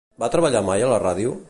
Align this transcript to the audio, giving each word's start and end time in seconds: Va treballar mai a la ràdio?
Va 0.21 0.29
treballar 0.35 0.63
mai 0.71 0.87
a 0.87 0.91
la 0.95 1.01
ràdio? 1.07 1.39